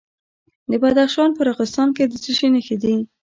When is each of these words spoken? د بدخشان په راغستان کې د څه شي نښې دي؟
د 0.71 0.73
بدخشان 0.81 1.29
په 1.37 1.41
راغستان 1.49 1.87
کې 1.95 2.03
د 2.07 2.13
څه 2.23 2.31
شي 2.37 2.47
نښې 2.55 2.77
دي؟ 2.83 2.95